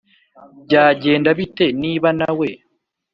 [0.65, 2.49] Byagenda bite niba nawe